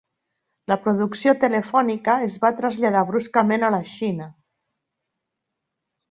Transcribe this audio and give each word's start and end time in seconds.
La 0.71 0.75
producció 0.85 1.33
telefònica 1.41 2.15
es 2.27 2.37
va 2.45 2.49
traslladar 2.61 3.03
bruscament 3.09 3.67
a 3.67 3.69
la 3.75 3.83
Xina. 3.91 4.31